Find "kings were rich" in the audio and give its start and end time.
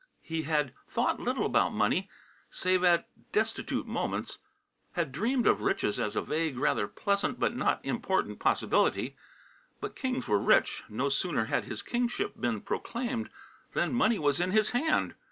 9.95-10.83